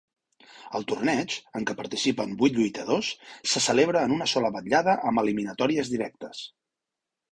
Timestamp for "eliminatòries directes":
5.25-6.41